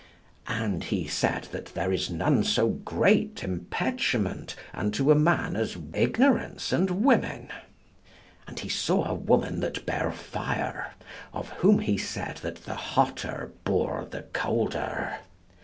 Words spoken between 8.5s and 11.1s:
he saw a woman that bare fire,